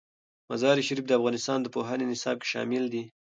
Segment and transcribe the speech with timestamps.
[0.49, 3.03] مزارشریف د افغانستان د پوهنې نصاب کې شامل دي.